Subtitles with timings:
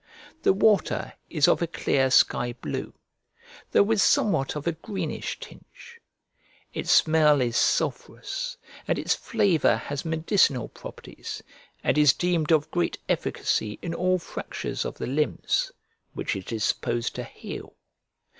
[0.41, 2.95] The water is of a clear sky blue,
[3.71, 6.01] though with somewhat of a greenish tinge;
[6.73, 11.43] its smell is sulphurous, and its flavour has medicinal properties,
[11.83, 15.71] and is deemed of great efficacy in all fractures of the limbs,
[16.13, 17.75] which it is supposed to heal.